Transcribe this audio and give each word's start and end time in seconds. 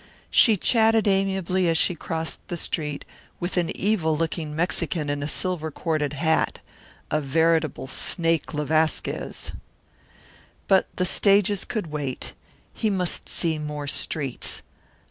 She 0.31 0.57
chatted 0.57 1.07
amiably, 1.07 1.69
as 1.69 1.77
she 1.77 1.93
crossed 1.93 2.39
the 2.47 2.57
street, 2.57 3.05
with 3.39 3.55
an 3.55 3.69
evil 3.77 4.17
looking 4.17 4.55
Mexican 4.55 5.11
in 5.11 5.21
a 5.21 5.27
silver 5.27 5.69
corded 5.69 6.13
hat 6.13 6.57
a 7.11 7.21
veritable 7.21 7.85
Snake 7.85 8.47
de 8.47 8.65
Vasquez. 8.65 9.51
But 10.67 10.87
the 10.95 11.05
stages 11.05 11.65
could 11.65 11.85
wait. 11.91 12.33
He 12.73 12.89
must 12.89 13.29
see 13.29 13.59
more 13.59 13.85
streets. 13.85 14.63